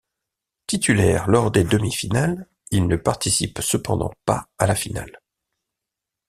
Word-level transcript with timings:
Titulaire 0.65 1.29
lors 1.29 1.51
des 1.51 1.63
demi-finales, 1.63 2.47
il 2.71 2.87
ne 2.87 2.95
participe 2.95 3.61
cependant 3.61 4.11
pas 4.25 4.49
à 4.57 4.65
la 4.65 4.73
finale. 4.73 5.19